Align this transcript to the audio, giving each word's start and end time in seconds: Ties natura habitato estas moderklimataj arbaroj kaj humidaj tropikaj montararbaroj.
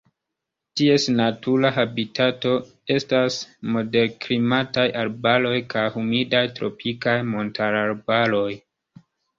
Ties 0.79 1.03
natura 1.17 1.71
habitato 1.75 2.55
estas 2.95 3.37
moderklimataj 3.77 4.89
arbaroj 5.05 5.55
kaj 5.77 5.87
humidaj 5.99 6.45
tropikaj 6.59 7.19
montararbaroj. 7.33 8.51